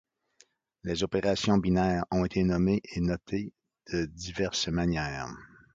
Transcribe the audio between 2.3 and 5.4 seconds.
nommées et notées de diverses manières.